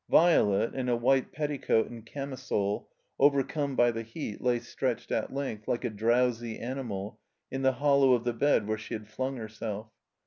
Violet, 0.09 0.73
in 0.73 0.89
a 0.89 0.95
white 0.95 1.31
petticoat 1.31 1.87
and 1.91 2.03
camisole, 2.03 2.89
overcome 3.19 3.75
by 3.75 3.91
the 3.91 4.01
heat, 4.01 4.41
lay 4.41 4.57
stretched 4.57 5.11
at 5.11 5.31
length, 5.31 5.67
like 5.67 5.85
a 5.85 5.91
drowsy 5.91 6.57
animal, 6.57 7.19
in 7.51 7.61
the 7.61 7.73
hollow 7.73 8.13
of 8.13 8.23
the 8.23 8.33
bed 8.33 8.67
where 8.67 8.79
she 8.79 8.95
had 8.95 9.07
flung 9.07 9.37
herself. 9.37 9.91